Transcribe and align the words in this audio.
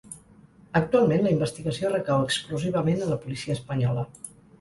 Actualment, 0.77 1.19
la 1.27 1.33
investigació 1.35 1.91
recau 1.93 2.23
exclusivament 2.29 3.05
en 3.05 3.13
la 3.13 3.19
policia 3.27 3.55
espanyola. 3.59 4.07